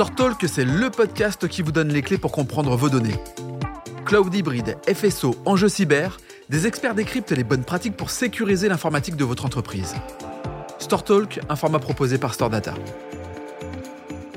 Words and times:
StoreTalk, 0.00 0.48
c'est 0.48 0.64
le 0.64 0.88
podcast 0.88 1.46
qui 1.46 1.60
vous 1.60 1.72
donne 1.72 1.88
les 1.88 2.00
clés 2.00 2.16
pour 2.16 2.32
comprendre 2.32 2.74
vos 2.74 2.88
données. 2.88 3.16
Cloud 4.06 4.34
hybride, 4.34 4.78
FSO, 4.90 5.34
enjeux 5.44 5.68
cyber, 5.68 6.16
des 6.48 6.66
experts 6.66 6.94
décryptent 6.94 7.32
les 7.32 7.44
bonnes 7.44 7.64
pratiques 7.64 7.98
pour 7.98 8.08
sécuriser 8.08 8.70
l'informatique 8.70 9.16
de 9.16 9.24
votre 9.24 9.44
entreprise. 9.44 9.94
StoreTalk, 10.78 11.40
un 11.50 11.54
format 11.54 11.80
proposé 11.80 12.16
par 12.16 12.32
StoreData. 12.32 12.72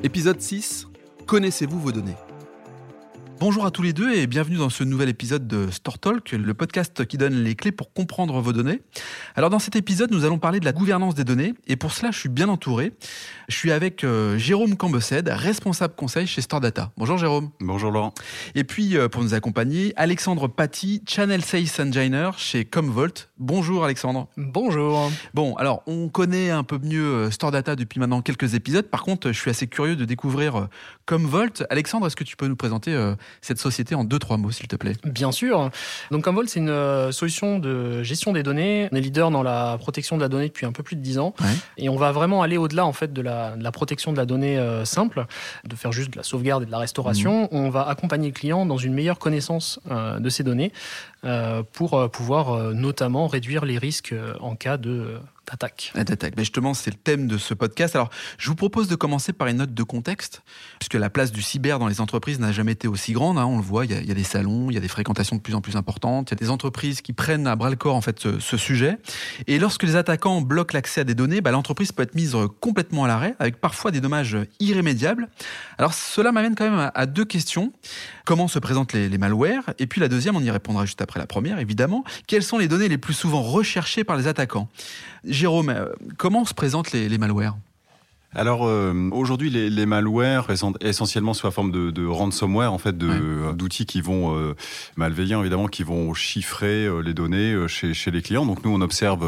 Épisode 0.03 0.41
6. 0.41 0.87
Connaissez-vous 1.27 1.79
vos 1.79 1.93
données? 1.93 2.17
Bonjour 3.45 3.65
à 3.65 3.71
tous 3.71 3.81
les 3.81 3.91
deux 3.91 4.13
et 4.13 4.25
bienvenue 4.25 4.55
dans 4.55 4.69
ce 4.69 4.85
nouvel 4.85 5.09
épisode 5.09 5.49
de 5.49 5.69
Store 5.69 5.99
Talk, 5.99 6.31
le 6.31 6.53
podcast 6.53 7.05
qui 7.05 7.17
donne 7.17 7.43
les 7.43 7.55
clés 7.55 7.73
pour 7.73 7.91
comprendre 7.91 8.39
vos 8.39 8.53
données. 8.53 8.79
Alors 9.35 9.49
dans 9.49 9.59
cet 9.59 9.75
épisode, 9.75 10.11
nous 10.11 10.23
allons 10.23 10.39
parler 10.39 10.61
de 10.61 10.65
la 10.65 10.71
gouvernance 10.71 11.13
des 11.13 11.25
données 11.25 11.53
et 11.67 11.75
pour 11.75 11.91
cela, 11.91 12.11
je 12.11 12.19
suis 12.19 12.29
bien 12.29 12.47
entouré. 12.47 12.93
Je 13.49 13.57
suis 13.57 13.73
avec 13.73 14.05
euh, 14.05 14.37
Jérôme 14.37 14.77
Cambesed, 14.77 15.27
responsable 15.27 15.93
conseil 15.93 16.25
chez 16.25 16.39
Store 16.39 16.61
Data. 16.61 16.93
Bonjour 16.95 17.17
Jérôme. 17.17 17.49
Bonjour 17.59 17.91
Laurent. 17.91 18.13
Et 18.55 18.63
puis 18.63 18.95
euh, 18.95 19.09
pour 19.09 19.21
nous 19.21 19.33
accompagner, 19.33 19.91
Alexandre 19.97 20.47
Paty, 20.47 21.03
Channel 21.05 21.43
Sales 21.43 21.85
Engineer 21.85 22.29
chez 22.37 22.63
Comvolt. 22.63 23.29
Bonjour 23.39 23.83
Alexandre. 23.83 24.29
Bonjour. 24.37 25.11
Bon, 25.33 25.53
alors 25.55 25.83
on 25.85 26.07
connaît 26.07 26.49
un 26.49 26.63
peu 26.63 26.79
mieux 26.81 27.03
euh, 27.03 27.29
Store 27.29 27.51
Data 27.51 27.75
depuis 27.75 27.99
maintenant 27.99 28.21
quelques 28.21 28.53
épisodes. 28.53 28.85
Par 28.85 29.03
contre, 29.03 29.33
je 29.33 29.37
suis 29.37 29.49
assez 29.49 29.67
curieux 29.67 29.97
de 29.97 30.05
découvrir 30.05 30.69
Comvolt. 31.05 31.65
Alexandre, 31.69 32.07
est-ce 32.07 32.15
que 32.15 32.23
tu 32.23 32.37
peux 32.37 32.47
nous 32.47 32.55
présenter 32.55 32.93
cette 33.41 33.59
société 33.59 33.95
en 33.95 34.03
deux, 34.03 34.19
trois 34.19 34.37
mots, 34.37 34.51
s'il 34.51 34.67
te 34.67 34.75
plaît 34.75 34.93
Bien 35.03 35.31
sûr. 35.31 35.69
Donc 36.11 36.23
Commvault, 36.23 36.45
c'est 36.47 36.59
une 36.59 36.69
euh, 36.69 37.11
solution 37.11 37.59
de 37.59 38.03
gestion 38.03 38.31
des 38.31 38.43
données. 38.43 38.89
On 38.91 38.95
est 38.95 39.01
leader 39.01 39.31
dans 39.31 39.43
la 39.43 39.77
protection 39.79 40.17
de 40.17 40.21
la 40.21 40.29
donnée 40.29 40.47
depuis 40.47 40.65
un 40.65 40.71
peu 40.71 40.83
plus 40.83 40.95
de 40.95 41.01
dix 41.01 41.19
ans. 41.19 41.33
Et 41.77 41.89
on 41.89 41.95
va 41.95 42.11
vraiment 42.11 42.41
aller 42.41 42.57
au-delà 42.57 42.85
en 42.85 42.93
fait 42.93 43.13
de 43.13 43.21
la, 43.21 43.55
de 43.55 43.63
la, 43.63 43.71
protection 43.71 44.11
de 44.11 44.17
la 44.17 44.25
donnée 44.25 44.57
euh, 44.57 44.85
simple, 44.85 45.25
de 45.65 45.75
faire 45.75 45.91
juste 45.91 46.11
de 46.11 46.17
la 46.17 46.23
sauvegarde 46.23 46.63
et 46.63 46.65
de 46.65 46.71
la 46.71 46.77
restauration. 46.77 47.43
Mhm. 47.43 47.47
On 47.51 47.69
va 47.69 47.87
accompagner 47.87 48.27
le 48.27 48.33
client 48.33 48.65
dans 48.65 48.77
une 48.77 48.93
meilleure 48.93 49.19
connaissance 49.19 49.79
euh, 49.91 50.19
de 50.19 50.29
ces 50.29 50.43
données 50.43 50.71
pour 51.73 52.09
pouvoir 52.11 52.73
notamment 52.73 53.27
réduire 53.27 53.65
les 53.65 53.77
risques 53.77 54.13
en 54.39 54.55
cas 54.55 54.77
d'attaque. 55.47 55.91
D'attaque. 55.95 56.33
Mais 56.37 56.43
justement, 56.43 56.73
c'est 56.73 56.91
le 56.91 56.97
thème 56.97 57.27
de 57.27 57.37
ce 57.37 57.53
podcast. 57.53 57.95
Alors, 57.95 58.09
je 58.37 58.47
vous 58.49 58.55
propose 58.55 58.87
de 58.87 58.95
commencer 58.95 59.33
par 59.33 59.47
une 59.47 59.57
note 59.57 59.73
de 59.73 59.83
contexte, 59.83 60.41
puisque 60.79 60.95
la 60.95 61.09
place 61.09 61.31
du 61.31 61.41
cyber 61.41 61.79
dans 61.79 61.87
les 61.87 62.01
entreprises 62.01 62.39
n'a 62.39 62.51
jamais 62.51 62.71
été 62.73 62.87
aussi 62.87 63.13
grande. 63.13 63.37
Hein. 63.37 63.45
on 63.45 63.57
le 63.57 63.63
voit, 63.63 63.85
il 63.85 63.91
y, 63.91 64.11
a, 64.11 64.13
des 64.13 64.23
salons, 64.23 64.69
il 64.69 64.73
y 64.73 64.77
a 64.77 64.79
des 64.79 64.87
fréquentations 64.87 65.35
de 65.35 65.41
plus 65.41 65.55
en 65.55 65.61
plus 65.61 65.75
importantes, 65.75 66.31
il 66.31 66.33
y 66.33 66.37
a 66.37 66.39
des 66.39 66.49
entreprises 66.49 67.01
qui 67.01 67.13
prennent 67.13 67.47
à 67.47 67.55
bras 67.55 67.69
le 67.69 67.75
corps 67.75 67.95
en 67.95 68.01
fait 68.01 68.19
ce, 68.19 68.57
sujet. 68.57 68.97
Et 69.47 69.59
lorsque 69.59 69.83
les 69.83 69.95
attaquants 69.95 70.41
bloquent 70.41 70.73
l'accès 70.73 71.01
à 71.01 71.03
des 71.03 71.15
données, 71.15 71.41
bah, 71.41 71.51
l'entreprise 71.51 71.91
peut 71.91 72.03
être 72.03 72.15
mise 72.15 72.37
complètement 72.61 73.03
à 73.03 73.07
l'arrêt, 73.07 73.35
avec 73.39 73.59
parfois 73.59 73.91
des 73.91 73.99
dommages 73.99 74.37
irrémédiables. 74.59 75.27
Alors, 75.77 75.93
cela 75.93 76.31
m'amène 76.31 76.55
quand 76.55 76.69
même 76.69 76.91
à, 76.93 77.05
deux 77.05 77.25
questions. 77.25 77.73
Comment 78.25 78.47
se 78.47 78.59
présentent 78.59 78.93
les, 78.93 79.09
les 79.09 79.17
malwares? 79.17 79.73
Et 79.79 79.87
puis 79.87 79.99
la 79.99 80.07
deuxième, 80.07 80.35
on 80.35 80.41
y 80.41 80.51
répondra 80.51 80.85
juste 80.85 81.01
après 81.01 81.12
la 81.19 81.27
première, 81.27 81.59
évidemment. 81.59 82.03
Quelles 82.27 82.43
sont 82.43 82.57
les 82.57 82.67
données 82.67 82.89
les 82.89 82.97
plus 82.97 83.13
souvent 83.13 83.41
recherchées 83.41 84.03
par 84.03 84.17
les 84.17 84.27
attaquants? 84.27 84.69
Jérôme, 85.23 85.69
euh, 85.69 85.85
comment 86.17 86.45
se 86.45 86.53
présentent 86.53 86.91
les, 86.91 87.17
malwares? 87.17 87.57
Alors 88.35 88.65
euh, 88.65 89.09
aujourd'hui, 89.11 89.51
les, 89.51 89.69
les, 89.69 89.85
malwares 89.85 90.45
présentent 90.45 90.83
essentiellement 90.83 91.35
sous 91.35 91.45
la 91.45 91.51
forme 91.51 91.71
de, 91.71 92.05
ransomware, 92.05 92.73
en 92.73 92.79
fait, 92.79 92.97
d'outils 92.97 93.85
qui 93.85 94.01
vont 94.01 94.35
euh, 94.35 94.55
malveillants 94.95 95.41
évidemment, 95.41 95.67
qui 95.67 95.83
vont 95.83 96.13
chiffrer 96.15 96.89
les 97.03 97.13
données 97.13 97.67
chez, 97.67 97.93
chez, 97.93 98.09
les 98.09 98.21
clients. 98.23 98.45
Donc 98.45 98.65
nous, 98.65 98.71
on 98.71 98.81
observe 98.81 99.21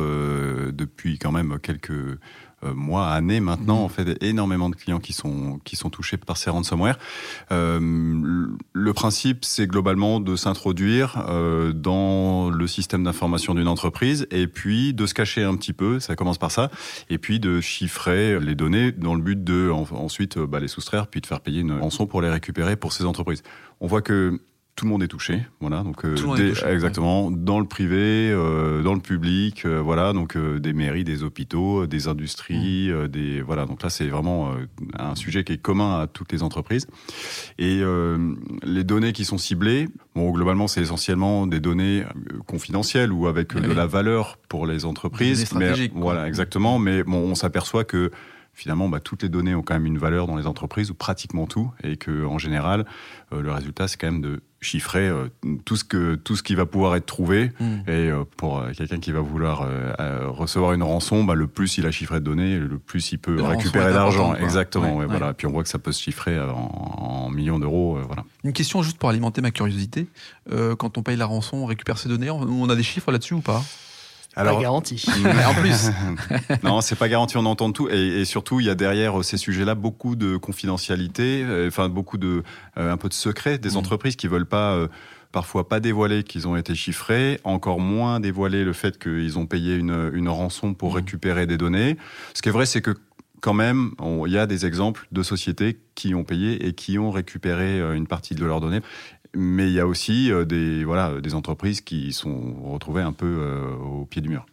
depuis 0.73 1.19
quand 1.19 1.31
même 1.31 1.59
quelques 1.61 2.17
mois, 2.63 3.07
années 3.09 3.39
maintenant, 3.39 3.83
en 3.83 3.89
fait, 3.89 4.21
énormément 4.23 4.69
de 4.69 4.75
clients 4.75 4.99
qui 4.99 5.13
sont 5.13 5.59
qui 5.63 5.75
sont 5.75 5.89
touchés 5.89 6.17
par 6.17 6.37
ces 6.37 6.49
ransomware. 6.49 6.97
Euh, 7.51 7.79
le 8.73 8.93
principe, 8.93 9.45
c'est 9.45 9.67
globalement 9.67 10.19
de 10.19 10.35
s'introduire 10.35 11.25
euh, 11.29 11.73
dans 11.73 12.49
le 12.49 12.67
système 12.67 13.03
d'information 13.03 13.53
d'une 13.53 13.67
entreprise 13.67 14.27
et 14.31 14.47
puis 14.47 14.93
de 14.93 15.05
se 15.05 15.13
cacher 15.13 15.43
un 15.43 15.55
petit 15.55 15.73
peu. 15.73 15.99
Ça 15.99 16.15
commence 16.15 16.37
par 16.37 16.51
ça, 16.51 16.71
et 17.09 17.17
puis 17.17 17.39
de 17.39 17.61
chiffrer 17.61 18.39
les 18.39 18.55
données 18.55 18.91
dans 18.91 19.15
le 19.15 19.21
but 19.21 19.43
de 19.43 19.69
ensuite 19.69 20.37
bah, 20.37 20.59
les 20.59 20.67
soustraire, 20.67 21.07
puis 21.07 21.21
de 21.21 21.25
faire 21.25 21.41
payer 21.41 21.61
une 21.61 21.73
rançon 21.79 22.07
pour 22.07 22.21
les 22.21 22.29
récupérer 22.29 22.75
pour 22.75 22.93
ces 22.93 23.05
entreprises. 23.05 23.43
On 23.79 23.87
voit 23.87 24.01
que 24.01 24.39
tout 24.75 24.83
le 24.83 24.91
monde 24.91 25.03
est 25.03 25.07
touché, 25.07 25.45
voilà. 25.61 25.83
Donc 25.83 26.03
euh, 26.03 26.15
exactement 26.67 27.31
dans 27.31 27.59
le 27.59 27.65
privé, 27.65 28.29
euh, 28.31 28.83
dans 28.83 28.93
le 28.93 28.99
public, 28.99 29.65
euh, 29.65 29.79
voilà. 29.81 30.11
Donc 30.11 30.37
des 30.37 30.73
mairies, 30.73 31.05
des 31.05 31.23
hôpitaux, 31.23 31.87
des 31.87 32.09
industries, 32.09 32.89
mmh. 32.89 33.07
des 33.07 33.41
voilà. 33.41 33.65
Donc 33.65 33.83
là, 33.83 33.89
c'est 33.89 34.07
vraiment 34.07 34.53
un 34.99 35.15
sujet 35.15 35.45
qui 35.45 35.53
est 35.53 35.57
commun 35.57 36.01
à 36.01 36.07
toutes 36.07 36.31
les 36.33 36.43
entreprises. 36.43 36.87
Et 37.57 37.81
les 38.63 38.83
données 38.83 39.13
qui 39.13 39.23
sont 39.23 39.37
ciblées, 39.37 39.87
bon, 40.13 40.31
globalement, 40.31 40.67
c'est 40.67 40.81
essentiellement 40.81 41.47
des 41.47 41.59
données 41.59 42.03
confidentielles 42.45 43.13
ou 43.13 43.27
avec 43.27 43.55
de 43.55 43.71
la 43.71 43.87
valeur 43.87 44.37
pour 44.49 44.67
les 44.67 44.85
entreprises. 44.85 45.53
Mais 45.53 45.71
voilà, 45.93 46.27
exactement. 46.27 46.79
Mais 46.79 47.03
bon, 47.03 47.19
on 47.19 47.35
s'aperçoit 47.35 47.85
que 47.85 48.11
finalement, 48.55 48.87
bah, 48.89 49.01
toutes 49.01 49.21
les 49.21 49.29
données 49.29 49.53
ont 49.53 49.61
quand 49.61 49.73
même 49.75 49.85
une 49.85 49.97
valeur 49.97 50.27
dans 50.27 50.37
les 50.37 50.47
entreprises, 50.47 50.89
ou 50.89 50.93
pratiquement 50.93 51.45
tout, 51.45 51.71
et 51.83 51.97
que 51.97 52.25
en 52.25 52.37
général, 52.37 52.85
euh, 53.33 53.41
le 53.41 53.51
résultat, 53.51 53.87
c'est 53.87 53.97
quand 53.97 54.09
même 54.09 54.21
de 54.21 54.41
chiffrer 54.61 55.07
euh, 55.07 55.27
tout 55.65 55.75
ce 55.75 55.83
que 55.83 56.15
tout 56.15 56.35
ce 56.35 56.41
qui 56.41 56.55
va 56.55 56.65
pouvoir 56.65 56.95
être 56.95 57.05
trouvé. 57.05 57.51
Hmm. 57.59 57.81
Et 57.87 58.09
euh, 58.09 58.23
pour 58.37 58.63
quelqu'un 58.75 58.99
qui 58.99 59.11
va 59.11 59.19
vouloir 59.19 59.67
recevoir 60.29 60.73
une 60.73 60.83
rançon, 60.83 61.25
bah, 61.25 61.35
le 61.35 61.47
plus 61.47 61.77
il 61.77 61.85
a 61.85 61.91
chiffré 61.91 62.19
de 62.19 62.25
données, 62.25 62.57
le 62.57 62.79
plus 62.79 63.11
il 63.11 63.19
peut 63.19 63.41
récupérer 63.43 63.91
d'argent. 63.91 64.33
Exactement. 64.35 64.95
Ouais, 64.95 65.05
Voilà. 65.05 65.31
Et 65.31 65.33
puis 65.33 65.47
on 65.47 65.51
voit 65.51 65.63
que 65.63 65.69
ça 65.69 65.79
peut 65.79 65.91
se 65.91 66.01
chiffrer 66.01 66.39
en, 66.39 67.29
millions 67.29 67.59
d'euros. 67.59 67.99
voilà. 68.07 68.23
Une 68.43 68.53
question 68.53 68.81
juste 68.81 68.97
pour 68.97 69.09
alimenter 69.09 69.41
ma 69.41 69.51
curiosité. 69.51 70.07
quand 70.77 70.97
on 70.97 71.03
paye 71.03 71.17
la 71.17 71.25
rançon, 71.25 71.57
on 71.57 71.65
récupère 71.65 71.97
ces 71.97 72.07
données. 72.07 72.29
On 72.29 72.69
a 72.69 72.75
des 72.75 72.83
chiffres 72.83 73.11
là-dessus 73.11 73.33
ou 73.33 73.41
pas? 73.41 73.61
Alors, 74.35 74.57
pas 74.57 74.63
garanti. 74.63 75.05
en 75.47 75.53
plus. 75.53 75.89
non, 76.63 76.81
c'est 76.81 76.95
pas 76.95 77.07
garanti, 77.07 77.37
on 77.37 77.45
entend 77.45 77.71
tout. 77.71 77.87
Et, 77.89 78.21
et, 78.21 78.25
surtout, 78.25 78.59
il 78.59 78.65
y 78.65 78.69
a 78.69 78.75
derrière 78.75 79.23
ces 79.23 79.37
sujets-là 79.37 79.75
beaucoup 79.75 80.15
de 80.15 80.37
confidentialité, 80.37 81.43
euh, 81.43 81.67
enfin 81.67 81.89
beaucoup 81.89 82.17
de, 82.17 82.43
euh, 82.77 82.91
un 82.91 82.97
peu 82.97 83.07
de 83.07 83.13
secret 83.13 83.57
des 83.57 83.71
mm. 83.71 83.77
entreprises 83.77 84.15
qui 84.15 84.27
veulent 84.27 84.45
pas, 84.45 84.73
euh, 84.73 84.87
parfois 85.31 85.69
pas 85.69 85.79
dévoiler 85.79 86.23
qu'ils 86.23 86.47
ont 86.47 86.57
été 86.57 86.75
chiffrés, 86.75 87.39
encore 87.43 87.79
moins 87.79 88.19
dévoiler 88.19 88.63
le 88.65 88.73
fait 88.73 88.99
qu'ils 88.99 89.39
ont 89.39 89.45
payé 89.45 89.75
une, 89.75 90.11
une 90.13 90.29
rançon 90.29 90.73
pour 90.73 90.91
mm. 90.91 90.95
récupérer 90.95 91.47
des 91.47 91.57
données. 91.57 91.97
Ce 92.33 92.41
qui 92.41 92.49
est 92.49 92.53
vrai, 92.53 92.65
c'est 92.65 92.81
que 92.81 92.91
quand 93.41 93.53
même, 93.53 93.91
il 94.25 94.31
y 94.31 94.39
a 94.39 94.47
des 94.47 94.65
exemples 94.65 95.07
de 95.11 95.21
sociétés 95.21 95.77
qui 95.93 96.15
ont 96.15 96.23
payé 96.23 96.65
et 96.65 96.73
qui 96.73 96.97
ont 96.97 97.11
récupéré 97.11 97.79
une 97.95 98.07
partie 98.07 98.33
de 98.33 98.43
leurs 98.43 98.59
données 98.59 98.81
mais 99.35 99.67
il 99.67 99.73
y 99.73 99.79
a 99.79 99.87
aussi 99.87 100.31
euh, 100.31 100.45
des, 100.45 100.83
voilà, 100.83 101.19
des 101.21 101.35
entreprises 101.35 101.81
qui 101.81 102.13
sont 102.13 102.55
retrouvées 102.63 103.01
un 103.01 103.13
peu 103.13 103.25
euh, 103.25 103.75
au 103.75 104.05
pied 104.05 104.21
du 104.21 104.29
mur. 104.29 104.45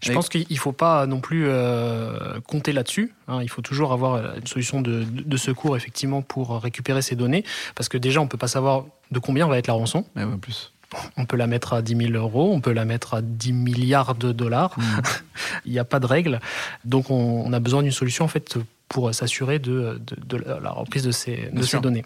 Je 0.00 0.12
pense 0.12 0.28
qu'il 0.28 0.46
ne 0.48 0.56
faut 0.56 0.72
pas 0.72 1.06
non 1.06 1.20
plus 1.20 1.46
euh, 1.48 2.38
compter 2.40 2.72
là-dessus. 2.72 3.12
Hein. 3.26 3.40
Il 3.42 3.48
faut 3.48 3.62
toujours 3.62 3.92
avoir 3.92 4.36
une 4.36 4.46
solution 4.46 4.80
de, 4.80 5.04
de, 5.04 5.36
secours 5.36 5.76
effectivement 5.76 6.22
pour 6.22 6.62
récupérer 6.62 7.02
ces 7.02 7.16
données, 7.16 7.44
parce 7.74 7.88
que 7.88 7.98
déjà 7.98 8.20
on 8.20 8.28
peut 8.28 8.38
pas 8.38 8.46
savoir 8.46 8.84
de 9.10 9.18
combien 9.18 9.48
va 9.48 9.58
être 9.58 9.66
la 9.66 9.74
rançon. 9.74 10.04
Mais 10.14 10.22
en 10.22 10.38
plus. 10.38 10.72
On 11.16 11.26
peut 11.26 11.36
la 11.36 11.48
mettre 11.48 11.72
à 11.72 11.82
10 11.82 11.96
000 11.96 12.12
euros, 12.12 12.52
on 12.54 12.60
peut 12.60 12.72
la 12.72 12.84
mettre 12.84 13.14
à 13.14 13.20
10 13.20 13.52
milliards 13.52 14.14
de 14.14 14.30
dollars. 14.30 14.78
Mmh. 14.78 14.82
Il 15.66 15.72
n'y 15.72 15.80
a 15.80 15.84
pas 15.84 15.98
de 15.98 16.06
règle. 16.06 16.40
Donc 16.84 17.10
on, 17.10 17.42
on 17.44 17.52
a 17.52 17.58
besoin 17.58 17.82
d'une 17.82 17.90
solution 17.90 18.24
en 18.24 18.28
fait 18.28 18.56
pour 18.88 19.12
s'assurer 19.12 19.58
de, 19.58 20.00
de, 20.00 20.36
la 20.36 20.70
reprise 20.70 21.02
de 21.02 21.10
ces, 21.10 21.50
de 21.52 21.62
ces 21.62 21.80
données. 21.80 22.04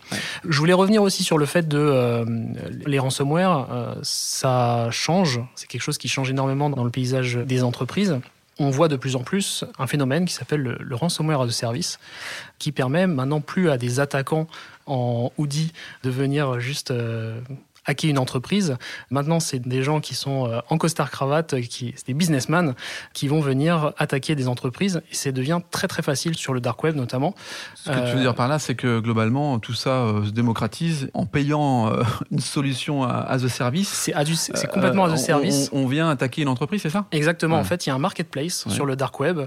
Je 0.48 0.58
voulais 0.58 0.72
revenir 0.72 1.02
aussi 1.02 1.22
sur 1.22 1.36
le 1.36 1.46
fait 1.46 1.68
de 1.68 1.78
euh, 1.78 2.24
les 2.86 2.98
ransomware, 2.98 3.66
euh, 3.70 3.94
ça 4.02 4.88
change, 4.90 5.40
c'est 5.56 5.68
quelque 5.68 5.82
chose 5.82 5.98
qui 5.98 6.08
change 6.08 6.30
énormément 6.30 6.70
dans 6.70 6.84
le 6.84 6.90
paysage 6.90 7.36
des 7.36 7.62
entreprises. 7.62 8.18
On 8.58 8.70
voit 8.70 8.88
de 8.88 8.96
plus 8.96 9.16
en 9.16 9.20
plus 9.20 9.64
un 9.78 9.86
phénomène 9.86 10.24
qui 10.26 10.34
s'appelle 10.34 10.76
le, 10.78 10.94
ransomware 10.94 11.46
de 11.46 11.50
service, 11.50 11.98
qui 12.58 12.72
permet 12.72 13.06
maintenant 13.06 13.40
plus 13.40 13.70
à 13.70 13.78
des 13.78 14.00
attaquants 14.00 14.48
en 14.86 15.32
hoodie 15.38 15.72
de 16.02 16.10
venir 16.10 16.60
juste 16.60 16.90
euh, 16.90 17.40
hacker 17.90 18.10
une 18.10 18.18
entreprise. 18.18 18.76
Maintenant, 19.10 19.40
c'est 19.40 19.58
des 19.58 19.82
gens 19.82 20.00
qui 20.00 20.14
sont 20.14 20.46
euh, 20.46 20.60
en 20.70 20.78
costard 20.78 21.10
cravate, 21.10 21.60
qui 21.62 21.92
c'est 21.96 22.06
des 22.06 22.14
businessmen 22.14 22.74
qui 23.12 23.28
vont 23.28 23.40
venir 23.40 23.92
attaquer 23.98 24.34
des 24.34 24.48
entreprises 24.48 25.02
et 25.10 25.14
ça 25.14 25.32
devient 25.32 25.60
très 25.70 25.88
très 25.88 26.02
facile 26.02 26.36
sur 26.36 26.54
le 26.54 26.60
dark 26.60 26.82
web 26.82 26.96
notamment. 26.96 27.34
Ce 27.74 27.90
que 27.90 28.10
tu 28.10 28.16
veux 28.16 28.22
dire 28.22 28.34
par 28.34 28.48
là, 28.48 28.58
c'est 28.58 28.74
que 28.74 29.00
globalement 29.00 29.58
tout 29.58 29.74
ça 29.74 29.90
euh, 29.90 30.24
se 30.24 30.30
démocratise 30.30 31.10
en 31.14 31.26
payant 31.26 31.92
euh, 31.92 32.02
une 32.30 32.38
solution 32.38 33.02
à, 33.02 33.36
the 33.38 33.48
service. 33.48 33.88
C'est 33.88 34.14
c'est 34.34 34.70
complètement 34.70 35.04
à 35.04 35.12
the 35.12 35.16
service. 35.16 35.68
On, 35.72 35.86
vient 35.90 36.08
attaquer 36.08 36.42
une 36.42 36.48
entreprise, 36.48 36.82
c'est 36.82 36.90
ça? 36.90 37.06
Exactement. 37.10 37.56
En 37.58 37.64
fait, 37.64 37.86
il 37.86 37.88
y 37.88 37.92
a 37.92 37.94
un 37.96 37.98
marketplace 37.98 38.68
sur 38.68 38.86
le 38.86 38.94
dark 38.94 39.18
web. 39.18 39.40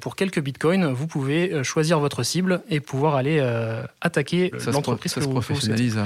pour 0.00 0.14
quelques 0.14 0.40
bitcoins, 0.40 0.92
vous 0.92 1.06
pouvez 1.06 1.64
choisir 1.64 2.00
votre 2.00 2.22
cible 2.22 2.60
et 2.68 2.80
pouvoir 2.80 3.14
aller 3.14 3.40
attaquer 4.00 4.52
l'entreprise. 4.66 5.12
Ça 5.12 5.22
se 5.22 5.28
professionnalise 5.28 5.96
à 5.96 6.04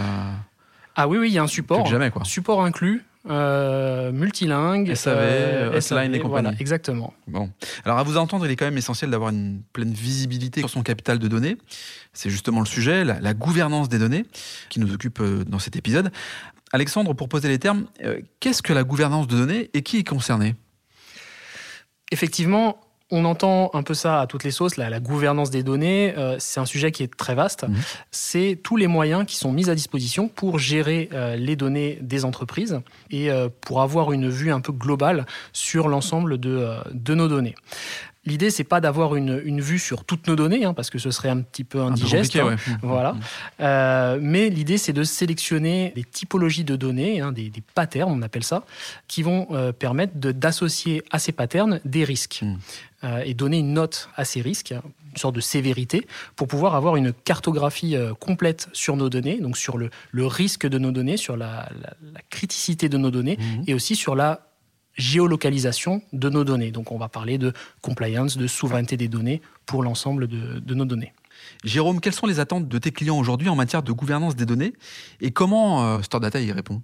ah 0.97 1.09
oui, 1.09 1.19
oui, 1.19 1.29
il 1.31 1.35
y 1.35 1.39
a 1.39 1.43
un 1.43 1.47
support. 1.47 1.87
jamais, 1.87 2.11
quoi. 2.11 2.25
Support 2.25 2.65
inclus. 2.65 3.03
euh, 3.31 4.13
multilingue, 4.13 4.95
SAV, 4.95 5.17
euh, 5.19 5.79
hotline 5.79 6.15
et 6.15 6.19
compagnie. 6.21 6.43
Voilà, 6.49 6.61
exactement. 6.61 7.15
Bon. 7.27 7.51
Alors, 7.87 7.99
à 7.99 8.03
vous 8.03 8.19
entendre, 8.19 8.45
il 8.47 8.53
est 8.53 8.57
quand 8.57 8.67
même 8.67 8.77
essentiel 8.77 9.11
d'avoir 9.11 9.31
une 9.31 9.63
pleine 9.73 9.93
visibilité 9.95 10.61
sur 10.61 10.69
son 10.69 10.83
capital 10.83 11.19
de 11.19 11.27
données. 11.27 11.57
C'est 12.13 12.29
justement 12.29 12.61
le 12.61 12.67
sujet, 12.67 13.03
la, 13.03 13.21
la 13.21 13.33
gouvernance 13.35 13.89
des 13.89 13.99
données, 13.99 14.27
qui 14.69 14.79
nous 14.79 14.93
occupe 14.93 15.21
euh, 15.21 15.43
dans 15.47 15.59
cet 15.59 15.75
épisode. 15.77 16.13
Alexandre, 16.73 17.15
pour 17.15 17.29
poser 17.31 17.49
les 17.49 17.59
termes, 17.59 17.87
euh, 18.05 18.21
qu'est-ce 18.41 18.61
que 18.63 18.73
la 18.75 18.85
gouvernance 18.85 19.27
de 19.27 19.37
données 19.39 19.71
et 19.73 19.81
qui 19.83 19.99
est 19.99 20.05
concerné? 20.07 20.55
Effectivement, 22.11 22.79
on 23.11 23.25
entend 23.25 23.71
un 23.75 23.83
peu 23.83 23.95
ça 23.95 24.21
à 24.21 24.27
toutes 24.27 24.45
les 24.45 24.51
sauces, 24.51 24.77
la, 24.77 24.89
la 24.89 25.01
gouvernance 25.01 25.51
des 25.51 25.63
données, 25.63 26.15
euh, 26.17 26.37
c'est 26.39 26.59
un 26.59 26.65
sujet 26.65 26.91
qui 26.91 27.03
est 27.03 27.15
très 27.15 27.35
vaste. 27.35 27.65
Mhm. 27.65 27.77
C'est 28.11 28.59
tous 28.63 28.77
les 28.77 28.87
moyens 28.87 29.25
qui 29.27 29.37
sont 29.37 29.53
mis 29.53 29.69
à 29.69 29.75
disposition 29.75 30.29
pour 30.29 30.59
gérer 30.59 31.09
euh, 31.13 31.37
les 31.37 31.57
données 31.57 31.99
des 32.01 32.25
entreprises 32.25 32.81
et 33.11 33.31
euh, 33.31 33.49
pour 33.61 33.83
avoir 33.83 34.13
une 34.13 34.29
vue 34.29 34.53
un 34.53 34.61
peu 34.61 34.73
globale 34.73 35.27
sur 35.53 35.89
l'ensemble 35.89 36.39
de, 36.39 36.77
de 36.93 37.15
nos 37.15 37.29
données. 37.29 37.55
L'idée, 38.27 38.51
c'est 38.51 38.65
pas 38.65 38.81
d'avoir 38.81 39.17
une, 39.17 39.41
une 39.45 39.61
vue 39.61 39.79
sur 39.79 40.05
toutes 40.05 40.27
nos 40.29 40.37
données, 40.37 40.65
hein, 40.65 40.73
parce 40.75 40.89
que 40.91 40.99
ce 40.99 41.11
serait 41.11 41.29
un 41.29 41.41
petit 41.43 41.65
peu 41.65 41.81
indigeste. 41.81 42.37
hein. 42.37 42.47
ouais. 42.47 42.55
Mmh. 42.55 42.79
Voilà. 42.83 43.17
Euh, 43.61 44.19
mais 44.21 44.49
l'idée, 44.49 44.79
c'est 44.79 44.93
de 44.93 45.05
sélectionner 45.05 45.93
des 45.95 46.05
typologies 46.05 46.65
de 46.65 46.77
données, 46.77 47.21
hein, 47.21 47.33
des, 47.33 47.51
des 47.51 47.63
patterns, 47.75 48.11
on 48.11 48.23
appelle 48.23 48.45
ça, 48.45 48.65
qui 49.09 49.23
vont 49.23 49.47
euh, 49.51 49.73
permettre 49.73 50.15
d'associer 50.17 51.03
à 51.11 51.19
ces 51.19 51.33
patterns 51.33 51.81
des 51.85 52.05
risques 52.05 52.41
Mm. 52.43 52.57
Euh, 53.05 53.23
et 53.27 53.35
donner 53.35 53.59
une 53.59 53.75
note 53.75 54.09
à 54.17 54.25
ces 54.25 54.41
risques, 54.41 54.73
une 54.73 55.17
sorte 55.19 55.35
de 55.35 55.41
sévérité, 55.43 56.07
pour 56.37 56.49
pouvoir 56.49 56.75
avoir 56.75 56.97
une 56.97 57.13
cartographie 57.13 57.95
complète 58.19 58.69
sur 58.73 58.97
nos 58.97 59.11
données, 59.11 59.41
donc 59.41 59.59
sur 59.59 59.77
le, 59.77 59.91
le 60.11 60.27
risque 60.27 60.67
de 60.67 60.79
nos 60.79 60.91
données, 60.91 61.19
sur 61.19 61.37
la, 61.37 61.69
la- 61.83 61.93
la 62.15 62.21
criticité 62.31 62.89
de 62.89 62.97
nos 62.97 63.11
données, 63.11 63.39
et 63.67 63.75
aussi 63.75 63.95
sur 63.95 64.15
la 64.17 64.47
géolocalisation 64.97 66.03
de 66.13 66.29
nos 66.29 66.45
données. 66.45 66.71
Donc 66.71 66.93
on 66.93 66.99
va 66.99 67.09
parler 67.09 67.39
de 67.39 67.53
compliance, 67.83 68.37
de 68.37 68.47
souveraineté 68.47 68.97
des 68.97 69.09
données 69.09 69.43
pour 69.67 69.83
l'ensemble 69.83 70.27
de, 70.27 70.59
de 70.59 70.75
nos 70.75 70.85
données. 70.85 71.13
Jérôme, 71.65 72.01
quelles 72.01 72.15
sont 72.15 72.27
les 72.27 72.41
attentes 72.41 72.69
de 72.69 72.79
tes 72.79 72.93
clients 72.93 73.19
aujourd'hui 73.19 73.49
en 73.49 73.57
matière 73.57 73.83
de 73.83 73.93
gouvernance 73.93 74.37
des 74.37 74.47
données 74.47 74.73
et 75.21 75.31
comment 75.31 75.85
euh, 75.85 76.03
Store 76.03 76.21
Data 76.21 76.41
y 76.41 76.53
répond? 76.53 76.83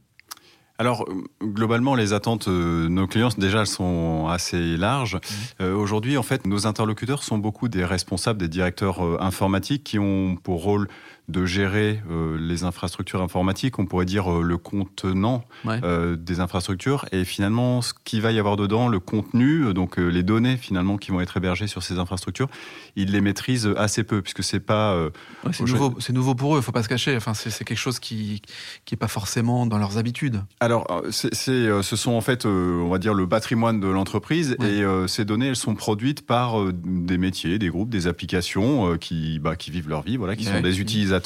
Alors, 0.78 1.04
euh, 1.10 1.24
globalement, 1.42 1.94
les 1.94 2.14
attentes 2.14 2.48
euh, 2.48 2.84
de 2.84 2.88
nos 2.88 3.06
clients, 3.06 3.28
déjà, 3.36 3.60
elles 3.60 3.66
sont 3.66 4.28
assez 4.28 4.78
larges. 4.78 5.18
Euh, 5.60 5.74
Aujourd'hui, 5.74 6.16
en 6.16 6.22
fait, 6.22 6.46
nos 6.46 6.66
interlocuteurs 6.66 7.22
sont 7.22 7.36
beaucoup 7.36 7.68
des 7.68 7.84
responsables, 7.84 8.38
des 8.38 8.48
directeurs 8.48 9.04
euh, 9.04 9.18
informatiques 9.20 9.84
qui 9.84 9.98
ont 9.98 10.36
pour 10.36 10.62
rôle 10.62 10.88
de 11.30 11.46
gérer 11.46 12.02
euh, 12.10 12.36
les 12.40 12.64
infrastructures 12.64 13.22
informatiques, 13.22 13.78
on 13.78 13.86
pourrait 13.86 14.04
dire 14.04 14.30
euh, 14.32 14.42
le 14.42 14.56
contenant 14.58 15.44
Ouais. 15.64 15.78
euh, 15.84 16.16
des 16.16 16.40
infrastructures, 16.40 17.04
et 17.12 17.24
finalement, 17.24 17.82
ce 17.82 17.92
qu'il 18.04 18.22
va 18.22 18.32
y 18.32 18.38
avoir 18.38 18.56
dedans, 18.56 18.88
le 18.88 18.98
contenu, 18.98 19.72
donc 19.74 19.98
les 19.98 20.22
données 20.22 20.56
finalement 20.56 20.96
qui 20.96 21.10
vont 21.10 21.20
être 21.20 21.36
hébergées 21.36 21.66
sur 21.66 21.82
ces 21.82 21.98
infrastructures, 21.98 22.48
ils 22.96 23.10
les 23.12 23.20
maîtrisent 23.20 23.70
assez 23.76 24.02
peu, 24.04 24.22
puisque 24.22 24.42
c'est 24.42 24.60
pas 24.60 24.96
Ouais, 25.44 25.52
c'est 25.52 25.62
Au 25.62 25.66
nouveau, 25.66 25.94
c'est 26.00 26.12
nouveau 26.12 26.34
pour 26.34 26.56
eux, 26.56 26.60
faut 26.60 26.72
pas 26.72 26.82
se 26.82 26.88
cacher. 26.88 27.16
Enfin, 27.16 27.34
c'est 27.34 27.64
quelque 27.64 27.78
chose 27.78 27.98
qui 27.98 28.42
qui 28.84 28.94
est 28.94 28.98
pas 28.98 29.08
forcément 29.08 29.66
dans 29.66 29.78
leurs 29.78 29.98
habitudes. 29.98 30.42
Alors, 30.60 30.86
c'est, 31.10 31.34
ce 31.34 31.96
sont 31.96 32.12
en 32.12 32.20
fait, 32.20 32.46
on 32.46 32.88
va 32.88 32.98
dire, 32.98 33.14
le 33.14 33.28
patrimoine 33.28 33.80
de 33.80 33.86
l'entreprise 33.88 34.56
Ouais. 34.58 34.78
et 34.78 34.84
ces 35.08 35.24
données, 35.24 35.48
elles 35.48 35.56
sont 35.56 35.74
produites 35.74 36.26
par 36.26 36.56
des 36.72 37.18
métiers, 37.18 37.58
des 37.58 37.68
groupes, 37.68 37.90
des 37.90 38.06
applications 38.06 38.96
qui, 38.98 39.38
bah, 39.38 39.56
qui 39.56 39.70
vivent 39.70 39.88
leur 39.88 40.02
vie, 40.02 40.16
voilà, 40.16 40.34
qui 40.36 40.44
sont 40.44 40.60
des 40.60 40.80
utilisateurs 40.80 41.19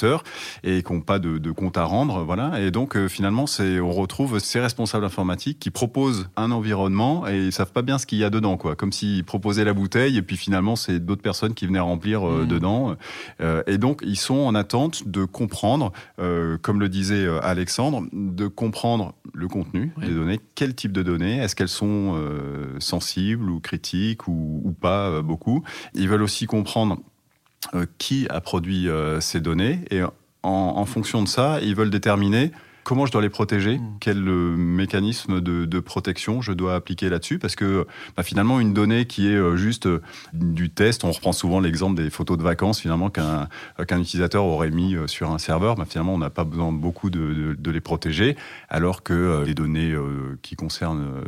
et 0.62 0.82
qui 0.82 0.92
n'ont 0.92 1.00
pas 1.00 1.18
de, 1.18 1.38
de 1.38 1.50
compte 1.50 1.76
à 1.76 1.84
rendre, 1.84 2.24
voilà. 2.24 2.60
Et 2.60 2.70
donc, 2.70 2.96
euh, 2.96 3.08
finalement, 3.08 3.46
c'est, 3.46 3.80
on 3.80 3.90
retrouve 3.92 4.38
ces 4.38 4.60
responsables 4.60 5.04
informatiques 5.04 5.58
qui 5.58 5.70
proposent 5.70 6.28
un 6.36 6.50
environnement 6.50 7.26
et 7.28 7.46
ils 7.46 7.52
savent 7.52 7.72
pas 7.72 7.82
bien 7.82 7.98
ce 7.98 8.06
qu'il 8.06 8.18
y 8.18 8.24
a 8.24 8.30
dedans, 8.30 8.56
quoi. 8.56 8.76
Comme 8.76 8.92
s'ils 8.92 9.24
proposaient 9.24 9.64
la 9.64 9.72
bouteille 9.74 10.16
et 10.16 10.22
puis 10.22 10.36
finalement, 10.36 10.76
c'est 10.76 10.98
d'autres 10.98 11.22
personnes 11.22 11.54
qui 11.54 11.66
venaient 11.66 11.78
remplir 11.80 12.26
euh, 12.28 12.42
Mhm. 12.42 12.48
dedans. 12.48 12.96
Euh, 13.40 13.62
et 13.66 13.78
donc, 13.78 14.00
ils 14.04 14.18
sont 14.18 14.34
en 14.38 14.54
attente 14.54 15.08
de 15.08 15.24
comprendre, 15.24 15.92
comme 16.62 16.80
le 16.80 16.88
disait 16.88 17.26
Alexandre, 17.42 18.04
de 18.12 18.46
comprendre 18.46 19.14
le 19.32 19.48
contenu 19.48 19.92
Oui. 19.98 20.06
des 20.08 20.14
données, 20.14 20.40
quel 20.54 20.74
type 20.74 20.92
de 20.92 21.02
données, 21.02 21.38
est-ce 21.38 21.54
qu'elles 21.56 21.68
sont 21.68 22.14
sensibles 22.78 23.50
ou 23.50 23.60
critiques 23.60 24.28
ou, 24.28 24.60
ou 24.64 24.72
pas 24.72 25.22
beaucoup. 25.22 25.62
Ils 25.94 26.08
veulent 26.08 26.22
aussi 26.22 26.46
comprendre 26.46 26.98
qui 27.98 28.26
a 28.30 28.40
produit 28.40 28.88
euh, 28.88 29.20
ces 29.20 29.40
données 29.40 29.80
et 29.90 30.02
en 30.42 30.84
fonction 30.84 31.22
de 31.22 31.28
ça, 31.28 31.58
ils 31.62 31.74
veulent 31.74 31.88
déterminer 31.88 32.52
comment 32.84 33.06
je 33.06 33.12
dois 33.12 33.22
les 33.22 33.30
protéger, 33.30 33.78
Mm. 33.78 33.96
quel 34.00 34.28
euh, 34.28 34.54
mécanisme 34.56 35.40
de, 35.40 35.64
de 35.64 35.80
protection 35.80 36.40
je 36.42 36.52
dois 36.52 36.74
appliquer 36.74 37.08
là-dessus, 37.08 37.38
parce 37.38 37.56
que 37.56 37.86
bah, 38.16 38.22
finalement 38.22 38.60
une 38.60 38.72
donnée 38.74 39.06
qui 39.06 39.26
est 39.28 39.34
euh, 39.36 39.56
juste 39.56 39.86
euh, 39.86 40.00
du 40.32 40.70
test, 40.70 41.02
on 41.04 41.10
reprend 41.10 41.32
souvent 41.32 41.60
l'exemple 41.60 42.00
des 42.00 42.10
photos 42.10 42.38
de 42.38 42.42
vacances 42.42 42.80
finalement 42.80 43.10
qu'un 43.10 43.48
euh, 43.80 43.84
qu'un 43.84 44.00
utilisateur 44.00 44.44
aurait 44.44 44.70
mis 44.70 44.94
sur 45.06 45.30
un 45.30 45.38
serveur, 45.38 45.74
bah, 45.76 45.86
finalement 45.88 46.14
on 46.14 46.18
n'a 46.18 46.30
pas 46.30 46.44
besoin 46.44 46.70
beaucoup 46.72 47.10
de, 47.10 47.18
de, 47.34 47.54
de 47.58 47.70
les 47.70 47.80
protéger, 47.80 48.36
alors 48.68 49.02
que 49.02 49.42
les 49.46 49.54
données 49.54 49.94
qui 50.42 50.54
concernent 50.56 51.22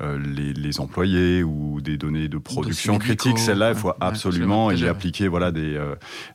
les, 0.00 0.52
les 0.52 0.80
employés 0.80 1.42
ou 1.42 1.80
des 1.80 1.96
données 1.96 2.28
de 2.28 2.38
production 2.38 2.94
médicaux, 2.94 3.14
critiques, 3.14 3.38
celles-là 3.38 3.70
il 3.70 3.76
faut 3.76 3.88
ouais, 3.88 3.94
absolument 4.00 4.70
y 4.70 4.86
appliquer 4.86 5.28
voilà 5.28 5.50
des 5.50 5.80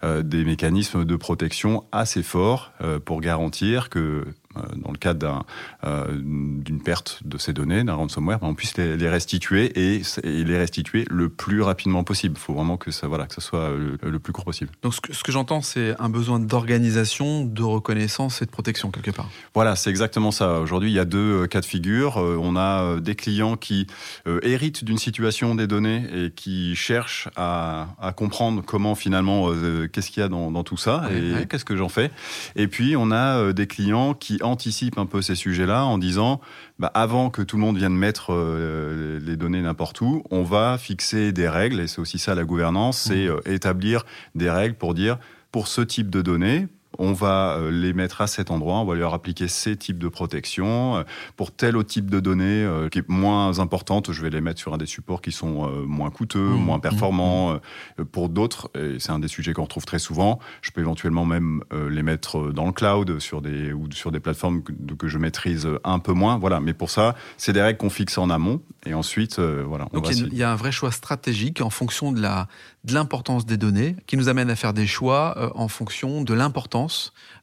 des 0.04 0.44
mécanismes 0.44 1.06
de 1.06 1.16
protection 1.16 1.84
assez 1.92 2.24
forts 2.24 2.72
pour 3.06 3.22
garantir 3.22 3.90
que 3.90 4.26
dans 4.76 4.92
le 4.92 4.98
cadre 4.98 5.46
euh, 5.84 6.06
d'une 6.18 6.82
perte 6.82 7.22
de 7.26 7.38
ces 7.38 7.54
données, 7.54 7.84
d'un 7.84 7.94
ransomware, 7.94 8.40
ben, 8.40 8.48
on 8.48 8.56
puisse 8.56 8.78
les, 8.78 9.10
restituer 9.10 9.72
et, 9.76 10.02
les 10.24 10.58
restituer 10.58 11.06
le 11.10 11.30
plus 11.30 11.62
rapidement 11.62 12.04
possible. 12.04 12.36
Il 12.38 12.42
faut 12.42 12.54
vraiment 12.54 12.78
que 12.78 12.92
ça, 12.92 13.08
voilà, 13.08 13.26
que 13.26 13.34
ça 13.34 13.42
soit 13.42 13.72
le, 13.72 14.20
plus 14.20 14.34
court 14.34 14.46
possible. 14.46 14.72
Donc, 14.82 14.94
ce 14.94 15.24
que, 15.24 15.32
j'entends, 15.32 15.62
c'est 15.62 15.96
un 16.00 16.10
besoin 16.10 16.40
d'organisation, 16.40 17.46
de 17.46 17.64
reconnaissance 17.64 18.42
et 18.42 18.46
de 18.46 18.52
protection 18.52 18.92
quelque 18.92 19.12
part. 19.12 19.30
Voilà, 19.54 19.76
c'est 19.76 19.90
exactement 19.90 20.32
ça. 20.32 20.60
Aujourd'hui, 20.60 20.92
il 20.92 20.96
y 20.96 21.00
a 21.00 21.06
deux 21.06 21.44
euh, 21.44 21.48
cas 21.48 21.62
de 21.62 21.66
figure. 21.66 22.18
Euh, 22.18 22.38
on 22.42 22.56
a 22.56 22.84
euh, 22.84 23.00
des 23.00 23.16
clients 23.16 23.58
qui 23.58 23.88
euh, 24.28 24.40
héritent 24.44 24.84
d'une 24.84 24.98
situation 24.98 25.56
des 25.56 25.68
données 25.68 26.04
et 26.14 26.32
qui 26.32 26.76
cherchent 26.76 27.30
à, 27.36 27.88
à 28.00 28.14
comprendre 28.14 28.64
comment 28.66 28.96
finalement, 28.96 29.50
euh, 29.50 29.88
qu'est-ce 29.88 30.12
qu'il 30.12 30.22
y 30.22 30.24
a 30.24 30.30
dans, 30.30 30.52
dans 30.52 30.64
tout 30.64 30.78
ça 30.78 31.08
et 31.12 31.46
qu'est-ce 31.48 31.66
que 31.66 31.76
j'en 31.76 31.90
fais. 31.90 32.12
Et 32.56 32.68
puis, 32.68 32.96
on 32.96 33.12
a 33.12 33.38
euh, 33.38 33.54
des 33.54 33.68
clients 33.68 34.14
qui 34.14 34.40
anticipent 34.46 34.98
un 34.98 35.06
peu 35.06 35.22
ces 35.22 35.36
sujets-là 35.36 35.86
en 35.86 35.98
disant, 35.98 36.42
bah, 36.80 36.92
avant 36.94 37.30
que 37.30 37.42
tout 37.42 37.58
le 37.58 37.62
monde 37.62 37.78
vienne 37.78 37.96
mettre 37.96 38.34
euh, 38.34 39.20
les 39.20 39.36
données 39.36 39.62
n'importe 39.62 40.02
où, 40.02 40.24
on 40.32 40.44
va 40.44 40.78
fixer 40.78 41.32
des 41.32 41.50
règles, 41.50 41.80
et 41.80 41.88
c'est 41.88 42.00
aussi 42.00 42.20
ça 42.20 42.36
la 42.36 42.44
gouvernance, 42.44 42.98
c'est 42.98 43.28
euh, 43.28 43.40
établir 43.46 44.06
des 44.36 44.50
règles 44.50 44.76
pour 44.76 44.94
dire, 44.94 45.18
pour 45.52 45.68
ce 45.68 45.82
type 45.82 46.10
de 46.10 46.22
données, 46.22 46.68
on 47.00 47.14
va 47.14 47.58
euh, 47.58 47.72
les 47.72 47.94
mettre 47.94 48.22
à 48.22 48.28
cet 48.28 48.52
endroit, 48.52 48.76
on 48.76 48.86
va 48.86 48.96
leur 48.96 49.14
appliquer 49.14 49.48
ces 49.48 49.76
types 49.76 50.00
de 50.00 50.08
protection. 50.08 50.98
Euh, 50.98 51.04
Pour 51.36 51.52
tel 51.52 51.78
autre 51.78 51.90
type 51.90 52.10
de 52.10 52.20
données 52.20 52.64
euh, 52.64 52.90
qui 52.90 53.00
est 53.00 53.10
moins 53.10 53.60
importante, 53.60 54.12
je 54.12 54.22
vais 54.22 54.30
les 54.30 54.42
mettre 54.42 54.60
sur 54.60 54.74
un 54.74 54.78
des 54.78 54.86
supports 54.86 55.22
qui 55.22 55.32
sont 55.32 55.70
moins 55.86 56.10
coûteux, 56.10 56.40
Mmh, 56.40 56.64
moins 56.66 56.78
mmh, 56.78 56.82
performants. 56.82 57.60
Euh, 58.00 58.04
Pour 58.06 58.30
d'autres, 58.30 58.70
et 58.76 59.00
c'est 59.00 59.12
un 59.12 59.20
des 59.20 59.28
sujets 59.28 59.54
qu'on 59.54 59.64
retrouve 59.64 59.86
très 59.86 60.00
souvent, 60.00 60.40
je 60.62 60.72
peux 60.72 60.82
éventuellement 60.82 61.26
même 61.26 61.64
les 61.90 62.04
mettre 62.04 62.52
dans 62.52 62.66
le 62.66 62.72
cloud 62.72 63.20
sur 63.20 63.42
des, 63.42 63.74
ou 63.74 63.92
sur 63.92 64.12
des 64.12 64.20
plateformes 64.20 64.64
que, 64.64 64.72
que 64.94 65.08
je 65.08 65.18
maîtrise 65.18 65.68
un 65.84 66.00
peu 66.00 66.14
moins. 66.14 66.38
Voilà. 66.38 66.60
Mais 66.60 66.74
pour 66.74 66.90
ça, 66.90 67.16
c'est 67.38 67.54
des 67.54 67.62
règles 67.62 67.78
qu'on 67.78 67.90
fixe 67.90 68.18
en 68.18 68.30
amont. 68.30 68.62
Et 68.86 68.94
ensuite, 68.94 69.40
voilà. 69.40 69.88
on 69.92 70.00
Donc, 70.00 70.10
il 70.12 70.34
y, 70.34 70.44
a, 70.44 70.48
y 70.48 70.52
un 70.52 70.56
vrai 70.56 70.72
choix 70.72 70.92
stratégique 70.92 71.62
en 71.62 71.70
fonction 71.70 72.12
de 72.12 72.22
la 72.22 72.48
de 72.84 72.94
l'importance 72.94 73.48
des 73.48 73.58
données 73.58 73.96
qui 74.06 74.16
nous 74.16 74.30
amène 74.30 74.50
à 74.52 74.56
faire 74.56 74.74
des 74.74 74.86
choix 74.86 75.52
en 75.56 75.68
fonction 75.68 76.22
de 76.22 76.34
l'importance 76.36 76.85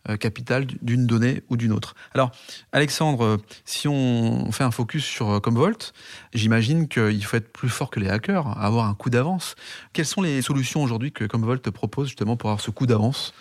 euh, 0.09 0.17
capitale 0.17 0.67
d'une 0.83 1.07
donnée 1.07 1.43
ou 1.49 1.57
d'une 1.57 1.73
autre. 1.73 1.95
Alors, 2.15 2.33
Alexandre, 2.73 3.25
euh, 3.25 3.37
si 3.65 3.87
on 3.87 4.51
fait 4.51 4.65
un 4.65 4.71
focus 4.71 5.05
sur 5.05 5.31
euh, 5.31 5.41
Commvault, 5.41 5.93
j'imagine 6.35 6.89
qu'il 6.89 7.25
faut 7.25 7.37
être 7.37 7.53
plus 7.53 7.69
fort 7.69 7.91
que 7.91 8.01
les 8.01 8.09
hackers, 8.09 8.59
avoir 8.59 8.87
un 8.87 8.95
coup 8.95 9.11
d'avance. 9.11 9.55
Quelles 9.93 10.07
sont 10.07 10.23
les 10.23 10.43
solutions 10.43 10.83
aujourd'hui 10.83 11.13
que 11.13 11.25
Commvault 11.25 11.59
propose 11.73 12.09
justement 12.09 12.37
pour 12.37 12.51
avoir 12.51 12.61
ce 12.61 12.71
coup 12.71 12.87
d'avance? 12.87 13.33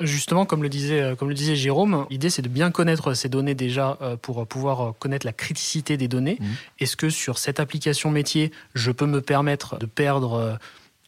Justement, 0.00 0.44
comme 0.44 0.62
le 0.62 0.68
disait, 0.68 1.00
euh, 1.00 1.14
comme 1.14 1.28
le 1.28 1.34
disait 1.34 1.56
Jérôme, 1.56 2.06
l'idée 2.10 2.30
c'est 2.30 2.42
de 2.42 2.48
bien 2.48 2.70
connaître 2.70 3.14
ces 3.14 3.28
données 3.28 3.54
déjà 3.54 3.98
pour 4.22 4.46
pouvoir 4.46 4.94
connaître 4.98 5.26
la 5.26 5.32
criticité 5.32 5.96
des 5.96 6.08
données. 6.08 6.38
Mhm. 6.40 6.48
Est-ce 6.80 6.96
que 6.96 7.10
sur 7.10 7.38
cette 7.38 7.60
application 7.60 8.10
métier, 8.10 8.52
je 8.74 8.90
peux 8.90 9.06
me 9.06 9.20
permettre 9.20 9.78
de 9.78 9.86
perdre 9.86 10.58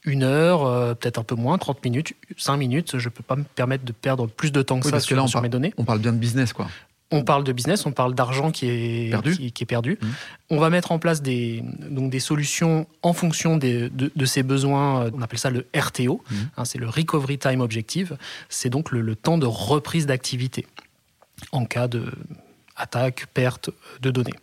une 0.04 0.22
heure, 0.22 0.66
euh, 0.66 0.94
peut-être 0.94 1.18
un 1.18 1.24
peu 1.24 1.34
moins, 1.34 1.56
30 1.58 1.82
minutes, 1.84 2.14
5 2.36 2.56
minutes 2.56 2.98
Je 2.98 3.08
ne 3.08 3.12
peux 3.12 3.22
pas 3.22 3.36
me 3.36 3.44
permettre 3.44 3.84
de 3.84 3.92
perdre 3.92 4.26
plus 4.26 4.52
de 4.52 4.62
temps 4.62 4.78
que 4.78 4.84
Oui, 4.84 4.90
ça 4.90 4.96
parce 4.96 5.04
que 5.04 5.08
sur, 5.08 5.16
là, 5.16 5.26
sur 5.26 5.34
par- 5.38 5.42
mes 5.42 5.48
données. 5.48 5.72
On 5.78 5.84
parle 5.84 5.98
bien 6.00 6.12
de 6.12 6.18
business, 6.18 6.52
quoi. 6.52 6.68
On 7.10 7.22
parle 7.22 7.44
de 7.44 7.52
business, 7.52 7.86
on 7.86 7.92
parle 7.92 8.14
d'argent 8.14 8.50
qui 8.50 8.66
est 8.68 9.10
Perdu. 9.10 9.36
Qui, 9.36 9.52
qui 9.52 9.62
est 9.62 9.66
perdu. 9.66 9.98
Mhm. 10.02 10.10
On 10.50 10.58
va 10.58 10.68
mettre 10.70 10.90
en 10.90 10.98
place 10.98 11.22
des, 11.22 11.62
donc 11.90 12.10
des 12.10 12.18
solutions 12.18 12.86
en 13.02 13.12
fonction 13.12 13.56
des, 13.56 13.88
de, 13.90 14.10
de 14.14 14.24
ces 14.24 14.42
besoins. 14.42 15.10
On 15.14 15.22
appelle 15.22 15.38
ça 15.38 15.50
le 15.50 15.66
RTO, 15.76 16.22
Mhm. 16.30 16.36
hein, 16.56 16.64
c'est 16.64 16.78
le 16.78 16.88
Recovery 16.88 17.38
Time 17.38 17.60
Objective. 17.60 18.16
C'est 18.48 18.70
donc 18.70 18.90
le, 18.90 19.00
le 19.00 19.14
temps 19.16 19.38
de 19.38 19.46
reprise 19.46 20.06
d'activité 20.06 20.66
en 21.52 21.66
cas 21.66 21.86
de 21.88 22.04
attaque, 22.76 23.26
perte 23.32 23.70
de 24.02 24.10
données. 24.10 24.34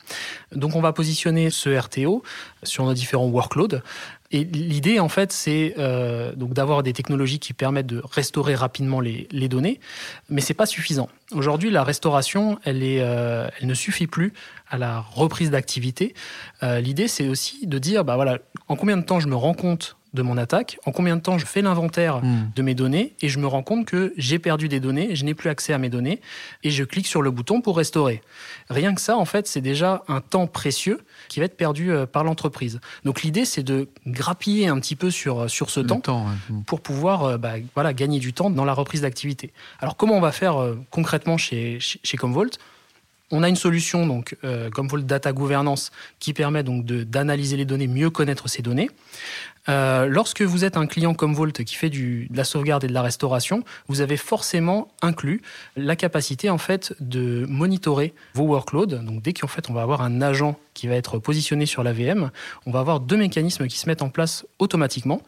Donc 0.55 0.75
on 0.77 0.81
va 0.81 0.93
positionner 0.93 1.49
ce 1.49 1.69
RTO 1.77 2.23
sur 2.63 2.85
nos 2.85 2.93
différents 2.93 3.27
workloads. 3.27 3.81
Et 4.31 4.45
l'idée, 4.45 4.99
en 4.99 5.09
fait, 5.09 5.31
c'est 5.33 5.75
euh, 5.77 6.33
donc 6.35 6.53
d'avoir 6.53 6.83
des 6.83 6.93
technologies 6.93 7.39
qui 7.39 7.53
permettent 7.53 7.87
de 7.87 8.01
restaurer 8.11 8.55
rapidement 8.55 9.01
les, 9.01 9.27
données, 9.49 9.79
mais 10.29 10.39
c'est 10.39 10.53
pas 10.53 10.65
suffisant. 10.65 11.09
Aujourd'hui, 11.31 11.69
la 11.69 11.83
restauration, 11.83 12.57
elle, 12.63 12.83
est, 12.83 13.01
euh, 13.01 13.49
elle 13.59 13.67
ne 13.67 13.73
suffit 13.73 14.07
plus 14.07 14.33
à 14.69 14.77
la 14.77 15.01
reprise 15.01 15.51
d'activité. 15.51 16.13
Euh, 16.63 16.79
l'idée, 16.79 17.09
c'est 17.09 17.27
aussi 17.27 17.67
de 17.67 17.77
dire, 17.77 18.05
bah 18.05 18.15
voilà, 18.15 18.37
en 18.69 18.77
combien 18.77 18.95
de 18.95 19.03
temps 19.03 19.19
je 19.19 19.27
me 19.27 19.35
rends 19.35 19.53
compte 19.53 19.97
de 20.13 20.21
mon 20.21 20.37
attaque, 20.37 20.77
en 20.85 20.91
combien 20.91 21.15
de 21.15 21.21
temps 21.21 21.37
je 21.37 21.45
fais 21.45 21.61
l'inventaire 21.61 22.17
hmm. 22.17 22.51
de 22.53 22.61
mes 22.61 22.75
données 22.75 23.13
et 23.21 23.29
je 23.29 23.39
me 23.39 23.47
rends 23.47 23.63
compte 23.63 23.85
que 23.85 24.13
j'ai 24.17 24.39
perdu 24.39 24.67
des 24.67 24.79
données, 24.79 25.15
je 25.15 25.23
n'ai 25.23 25.33
plus 25.33 25.49
accès 25.49 25.71
à 25.71 25.77
mes 25.77 25.89
données 25.89 26.19
et 26.63 26.71
je 26.71 26.83
clique 26.83 27.07
sur 27.07 27.21
le 27.21 27.31
bouton 27.31 27.61
pour 27.61 27.77
restaurer. 27.77 28.21
Rien 28.69 28.93
que 28.93 29.01
ça, 29.01 29.17
en 29.17 29.25
fait, 29.25 29.47
c'est 29.47 29.61
déjà 29.61 30.03
un 30.07 30.19
temps 30.19 30.47
précieux 30.47 30.99
qui 31.29 31.39
va 31.39 31.45
être 31.45 31.55
perdu 31.55 31.91
euh, 31.91 32.05
par 32.05 32.23
l'entreprise. 32.23 32.81
Donc 33.05 33.21
l'idée, 33.21 33.45
c'est 33.45 33.63
de 33.63 33.87
grappiller 34.05 34.67
un 34.67 34.79
petit 34.79 34.97
peu 34.97 35.11
sur, 35.11 35.41
euh, 35.41 35.47
sur 35.47 35.69
ce 35.69 35.79
temps, 35.79 36.01
pour 36.65 36.81
pouvoir 36.81 37.23
euh, 37.23 37.37
bah, 37.37 37.53
voilà, 37.73 37.93
gagner 37.93 38.19
du 38.19 38.33
temps 38.33 38.49
dans 38.49 38.65
la 38.65 38.73
reprise 38.73 39.01
d'activité. 39.01 39.53
Alors 39.79 39.95
comment 39.95 40.17
on 40.17 40.21
va 40.21 40.31
faire 40.31 40.57
concrètement 40.89 41.37
chez, 41.37 41.77
chez, 41.79 42.17
Comvolt 42.17 42.59
on 43.33 43.43
a 43.43 43.49
une 43.49 43.55
solution, 43.55 44.05
donc, 44.05 44.35
Comvolt 44.75 45.05
Data 45.05 45.31
Governance, 45.31 45.91
qui 46.19 46.33
permet 46.33 46.63
donc 46.63 46.85
d'analyser 46.85 47.55
les 47.55 47.63
données, 47.63 47.87
mieux 47.87 48.09
connaître 48.09 48.49
ces 48.49 48.61
données. 48.61 48.89
Euh, 49.69 50.07
lorsque 50.07 50.41
vous 50.41 50.65
êtes 50.65 50.77
un 50.77 50.87
client 50.87 51.13
comme 51.13 51.33
Volt 51.33 51.63
qui 51.63 51.75
fait 51.75 51.89
de 51.89 52.25
la 52.33 52.43
sauvegarde 52.43 52.83
et 52.83 52.87
de 52.87 52.93
la 52.93 53.01
restauration, 53.01 53.63
vous 53.87 54.01
avez 54.01 54.17
forcément 54.17 54.87
inclus 55.01 55.41
la 55.75 55.95
capacité 55.95 56.49
en 56.49 56.57
fait 56.57 56.93
de 56.99 57.45
monitorer 57.47 58.13
vos 58.33 58.43
workloads. 58.43 59.03
Donc 59.03 59.21
dès 59.21 59.33
qu'en 59.33 59.47
fait 59.47 59.69
on 59.69 59.73
va 59.73 59.81
avoir 59.81 60.01
un 60.01 60.21
agent 60.21 60.57
qui 60.73 60.87
va 60.87 60.95
être 60.95 61.19
positionné 61.19 61.65
sur 61.65 61.83
la 61.83 61.93
VM, 61.93 62.31
on 62.65 62.71
va 62.71 62.79
avoir 62.79 62.99
deux 62.99 63.17
mécanismes 63.17 63.67
qui 63.67 63.77
se 63.77 63.87
mettent 63.87 64.01
en 64.01 64.09
place 64.09 64.45
automatiquement. 64.59 65.21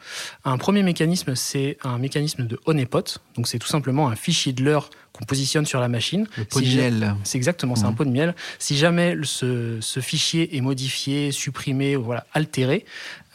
Un 0.46 0.58
premier 0.58 0.84
mécanisme, 0.84 1.36
c'est 1.36 1.78
un 1.84 1.98
mécanisme 1.98 2.48
de 2.48 2.60
honeypot. 2.66 3.20
Donc 3.36 3.48
c'est 3.48 3.60
tout 3.60 3.68
simplement 3.68 4.08
un 4.08 4.16
fichier 4.16 4.54
de 4.54 4.63
l'heure 4.63 4.90
qu'on 5.13 5.25
positionne 5.25 5.65
sur 5.65 5.79
la 5.79 5.88
machine. 5.88 6.27
Le 6.38 6.46
pot 6.46 6.60
de 6.60 6.65
miel. 6.65 7.15
C'est 7.24 7.38
exactement, 7.38 7.75
c'est 7.75 7.86
un 7.86 7.91
mmh. 7.91 7.96
pot 7.96 8.05
de 8.05 8.10
miel. 8.10 8.36
Si 8.60 8.75
jamais 8.77 9.15
ce, 9.24 9.77
ce 9.79 10.00
fichier 10.00 10.58
est 10.58 10.62
modifié, 10.62 11.32
supprimé, 11.32 11.96
voilà, 11.96 12.25
altéré, 12.34 12.86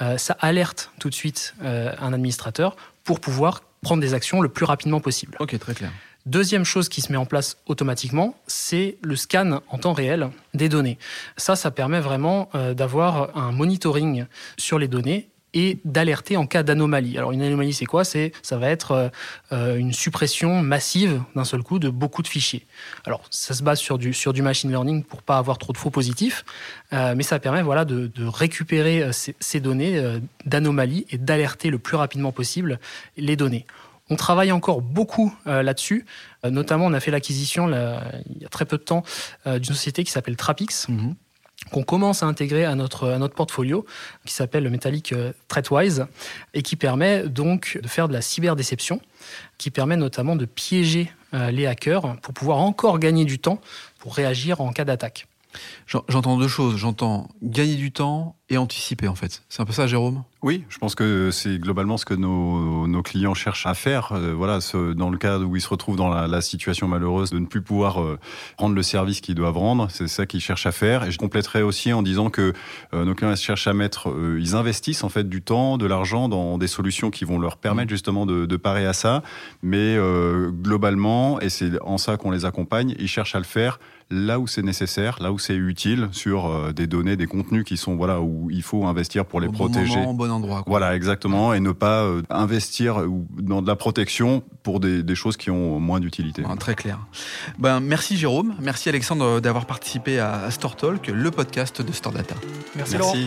euh, 0.01 0.19
ça 0.19 0.37
alerte 0.41 0.91
tout 0.99 1.09
de 1.09 1.15
suite 1.15 1.55
euh, 1.63 1.93
un 2.01 2.13
administrateur 2.13 2.77
pour 3.05 3.21
pouvoir 3.21 3.63
prendre 3.81 4.03
des 4.03 4.13
actions 4.13 4.41
le 4.41 4.49
plus 4.49 4.65
rapidement 4.65 5.01
possible. 5.01 5.37
Ok, 5.39 5.57
très 5.59 5.75
clair. 5.75 5.93
Deuxième 6.27 6.65
chose 6.65 6.89
qui 6.89 7.01
se 7.01 7.11
met 7.11 7.17
en 7.17 7.25
place 7.25 7.57
automatiquement, 7.67 8.37
c'est 8.47 8.99
le 9.03 9.17
scan 9.17 9.61
en 9.69 9.79
temps 9.79 9.95
réel 9.95 10.29
des 10.53 10.69
données. 10.69 10.99
Ça, 11.37 11.57
ça 11.57 11.71
permet 11.71 12.01
vraiment 12.01 12.51
euh, 12.55 12.75
d'avoir 12.75 13.37
un 13.37 13.53
monitoring 13.53 14.27
sur 14.59 14.79
les 14.79 14.89
données 14.89 15.29
et 15.55 15.79
d'alerter 15.85 16.37
en 16.37 16.47
cas 16.47 16.63
d'anomalie. 16.63 17.17
Alors 17.17 17.33
une 17.33 17.43
anomalie, 17.43 17.73
c'est 17.73 17.87
quoi? 17.87 18.05
C'est 18.05 18.33
ça 18.43 18.59
va 18.59 18.69
être 18.69 18.93
euh, 18.93 19.09
euh, 19.53 19.77
une 19.77 19.93
suppression 19.93 20.63
massive 20.63 21.23
d'un 21.35 21.45
seul 21.45 21.63
coup 21.63 21.79
de 21.79 21.89
beaucoup 21.89 22.23
de 22.23 22.29
fichiers. 22.29 22.67
Alors 23.05 23.23
ça 23.31 23.55
se 23.55 23.63
base 23.63 23.79
sur 23.79 23.99
du 23.99 24.13
sur 24.13 24.33
du 24.33 24.43
machine 24.43 24.71
learning 24.71 25.05
pour 25.05 25.23
pas 25.23 25.39
avoir 25.39 25.59
trop 25.59 25.73
de 25.73 25.79
faux 25.79 25.91
positifs, 25.91 26.45
euh, 26.93 27.15
mais 27.17 27.23
ça 27.23 27.39
permet 27.39 27.63
voilà 27.63 27.85
de, 27.85 28.11
récupérer 28.19 29.11
ces, 29.13 29.61
données 29.61 30.21
d'anomalies 30.45 31.07
et 31.11 31.19
d'alerter 31.19 31.71
le 31.71 31.79
plus 31.79 31.97
rapidement 31.97 32.33
possible 32.33 32.79
les 33.17 33.37
données. 33.37 33.67
On 34.11 34.17
travaille 34.17 34.53
encore 34.53 34.81
beaucoup 34.81 35.35
là-dessus. 35.47 36.07
notamment, 36.45 36.87
on 36.87 36.93
a 36.93 37.01
fait 37.01 37.11
l'acquisition 37.11 37.69
il 37.69 38.43
y 38.43 38.45
a 38.45 38.49
très 38.49 38.65
peu 38.65 38.79
de 38.79 38.83
temps 38.83 39.03
d'une 39.47 39.65
société 39.65 40.05
qui 40.05 40.11
s'appelle 40.11 40.37
Trapix. 40.37 40.89
Mm-hmm 40.89 41.15
qu'on 41.71 41.83
commence 41.83 42.23
à 42.23 42.27
intégrer 42.27 42.65
à 42.65 42.75
notre, 42.75 43.09
à 43.09 43.19
notre 43.19 43.35
portfolio, 43.35 43.85
qui 44.25 44.33
s'appelle 44.33 44.65
le 44.65 44.71
Metallic 44.71 45.13
euh, 45.13 45.33
Threatwise, 45.49 46.07
et 46.55 46.63
qui 46.63 46.77
permet 46.77 47.29
donc 47.29 47.79
de 47.83 47.89
faire 47.89 48.09
de 48.09 48.13
la 48.13 48.23
cyberdéception, 48.23 49.01
qui 49.59 49.71
permet 49.71 49.97
notamment 49.97 50.37
de 50.37 50.45
piéger 50.45 51.13
euh, 51.35 51.51
les 51.51 51.67
hackers 51.67 52.17
pour 52.23 52.33
pouvoir 52.33 52.59
encore 52.59 52.99
gagner 52.99 53.25
du 53.25 53.39
temps 53.39 53.61
pour 53.99 54.15
réagir 54.15 54.61
en 54.61 54.73
cas 54.73 54.85
d'attaque. 54.85 55.27
J'entends 55.87 56.39
deux 56.39 56.49
choses. 56.49 56.77
J'entends 56.77 57.29
gagner 57.43 57.77
du 57.77 57.91
temps 57.91 58.37
et 58.51 58.57
anticiper, 58.57 59.09
en 59.09 59.15
fait. 59.15 59.43
C'est 59.49 59.61
un 59.61 59.65
peu 59.65 59.73
ça, 59.73 59.87
Jérôme? 59.87 60.25
Oui, 60.41 60.63
je 60.69 60.79
pense 60.79 60.95
que 60.95 61.33
c'est 61.33 61.59
globalement 61.59 61.97
ce 61.97 62.05
que 62.05 62.15
nos, 62.15 62.87
nos, 62.87 63.03
clients 63.03 63.35
cherchent 63.35 63.67
à 63.67 63.75
faire. 63.75 64.13
Euh, 64.13 64.35
voilà, 64.35 64.61
ce, 64.61 64.93
dans 64.93 65.11
le 65.11 65.19
cas 65.19 65.39
où 65.39 65.57
ils 65.57 65.61
se 65.61 65.69
retrouvent 65.69 65.97
dans 65.97 66.09
la, 66.09 66.29
la 66.29 66.41
situation 66.41 66.87
malheureuse 66.87 67.31
de 67.31 67.41
ne 67.41 67.47
plus 67.47 67.61
pouvoir 67.61 68.01
euh, 68.01 68.21
rendre 68.57 68.77
le 68.77 68.83
service 68.85 69.21
qu'ils 69.21 69.35
doivent 69.35 69.59
rendre, 69.59 69.89
c'est 69.91 70.07
ça 70.07 70.27
qu'ils 70.27 70.41
cherchent 70.41 70.67
à 70.67 70.71
faire. 70.71 71.03
Et 71.03 71.11
je 71.11 71.19
compléterai 71.19 71.63
aussi 71.63 71.93
en 71.93 72.03
disant 72.03 72.31
que 72.31 72.53
euh, 72.95 73.05
nos 73.05 73.17
clients 73.17 73.35
cherchent 73.35 73.67
à 73.67 73.75
mettre, 73.75 74.15
ils 74.39 74.55
investissent 74.55 75.03
en 75.03 75.09
fait 75.09 75.29
du 75.29 75.43
temps, 75.43 75.77
de 75.77 75.87
l'argent 75.87 76.29
dans 76.29 76.57
des 76.57 76.69
solutions 76.69 77.11
qui 77.11 77.25
vont 77.25 77.41
leur 77.41 77.57
permettre 77.57 77.91
justement 77.91 78.25
de, 78.25 78.47
de 78.47 78.57
parer 78.57 78.87
à 78.87 78.93
ça. 78.93 79.25
Mais 79.63 79.97
globalement, 80.63 81.41
et 81.41 81.49
c'est 81.49 81.81
en 81.83 81.99
ça 81.99 82.17
qu'on 82.17 82.31
les 82.31 82.45
accompagne, 82.45 82.95
ils 82.99 83.09
cherchent 83.09 83.35
à 83.35 83.39
le 83.39 83.45
faire 83.45 83.81
là 84.11 84.39
où 84.39 84.47
c'est 84.47 84.63
nécessaire, 84.63 85.19
là 85.21 85.33
où 85.33 85.39
c'est 85.39 85.55
utile, 85.55 86.09
sur 86.13 86.73
des 86.73 86.87
données, 86.87 87.17
des 87.17 87.27
contenus 87.27 87.65
qui 87.65 87.77
sont 87.77 87.97
voilà 87.97 88.21
où 88.21 88.38
il 88.51 88.63
faut 88.63 88.85
investir 88.85 89.25
pour 89.25 89.41
les 89.41 89.49
protéger. 89.49 89.95
Bon 89.95 90.01
moment, 90.01 90.15
bon 90.15 90.31
endroit. 90.31 90.65
Voilà, 90.67 90.95
exactement, 90.95 91.55
et 91.55 91.61
ne 91.61 91.73
pas 91.73 92.03
euh, 92.03 92.23
investir 92.31 93.03
dans 93.39 93.63
de 93.63 93.67
la 93.67 93.77
protection 93.77 94.43
pour 94.63 94.81
des, 94.81 95.03
des 95.03 95.15
choses 95.15 95.37
qui 95.37 95.51
ont 95.51 95.81
moins 95.81 96.01
d'utilité. 96.01 96.43
très 96.59 96.75
clair. 96.75 96.99
Ben 97.59 97.81
merci 97.81 98.17
Jérôme, 98.17 98.55
merci 98.61 98.89
Alexandre 98.89 99.41
d'avoir 99.41 99.67
participé 99.67 100.19
à 100.19 100.51
Store 100.51 100.77
Talk, 100.77 101.09
le 101.09 101.31
podcast 101.31 101.83
de 101.83 101.93
Store 101.93 102.13
Data. 102.13 102.35
Merci. 102.77 102.97
merci. 102.97 103.27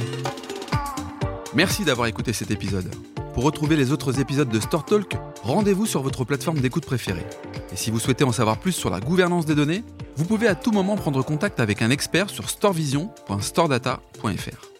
Merci 1.53 1.83
d'avoir 1.83 2.07
écouté 2.07 2.31
cet 2.31 2.49
épisode. 2.49 2.89
Pour 3.33 3.43
retrouver 3.43 3.75
les 3.75 3.91
autres 3.91 4.19
épisodes 4.19 4.49
de 4.49 4.59
Store 4.59 4.85
Talk, 4.85 5.13
rendez-vous 5.43 5.85
sur 5.85 6.01
votre 6.01 6.25
plateforme 6.25 6.59
d'écoute 6.59 6.85
préférée. 6.85 7.25
Et 7.73 7.75
si 7.75 7.91
vous 7.91 7.99
souhaitez 7.99 8.23
en 8.23 8.31
savoir 8.31 8.57
plus 8.57 8.71
sur 8.71 8.89
la 8.89 8.99
gouvernance 8.99 9.45
des 9.45 9.55
données, 9.55 9.83
vous 10.15 10.25
pouvez 10.25 10.47
à 10.47 10.55
tout 10.55 10.71
moment 10.71 10.95
prendre 10.95 11.23
contact 11.23 11.59
avec 11.59 11.81
un 11.81 11.89
expert 11.89 12.29
sur 12.29 12.49
storevision.storedata.fr. 12.49 14.70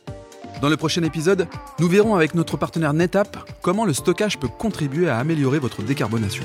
Dans 0.62 0.70
le 0.70 0.78
prochain 0.78 1.02
épisode, 1.02 1.48
nous 1.80 1.88
verrons 1.88 2.14
avec 2.14 2.36
notre 2.36 2.56
partenaire 2.56 2.94
NetApp 2.94 3.36
comment 3.64 3.84
le 3.84 3.94
stockage 3.94 4.38
peut 4.38 4.48
contribuer 4.48 5.10
à 5.10 5.18
améliorer 5.18 5.58
votre 5.58 5.82
décarbonation. 5.82 6.44